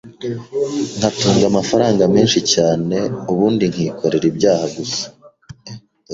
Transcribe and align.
nkatunga 0.97 1.43
amafaranga 1.51 2.03
menshi 2.15 2.39
cyane 2.53 2.97
ubundi 3.31 3.65
nkikorera 3.73 4.25
ibyaha 4.31 4.65
gusa 4.77 5.05